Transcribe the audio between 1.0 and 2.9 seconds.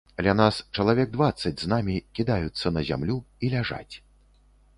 дваццаць з намі, кідаюцца на